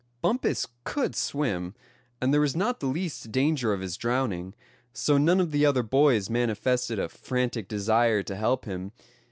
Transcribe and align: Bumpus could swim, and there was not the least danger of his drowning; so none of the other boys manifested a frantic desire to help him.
Bumpus 0.23 0.65
could 0.83 1.15
swim, 1.15 1.75
and 2.19 2.33
there 2.33 2.41
was 2.41 2.55
not 2.55 2.79
the 2.79 2.87
least 2.87 3.31
danger 3.31 3.71
of 3.71 3.81
his 3.81 3.97
drowning; 3.97 4.55
so 4.93 5.19
none 5.19 5.39
of 5.39 5.51
the 5.51 5.63
other 5.63 5.83
boys 5.83 6.27
manifested 6.27 6.97
a 6.97 7.07
frantic 7.07 7.67
desire 7.67 8.23
to 8.23 8.35
help 8.35 8.65
him. 8.65 8.93